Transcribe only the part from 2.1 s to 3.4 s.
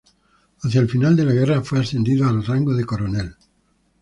al rango de coronel.